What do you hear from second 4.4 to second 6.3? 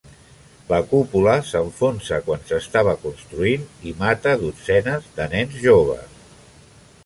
dotzenes de nens joves.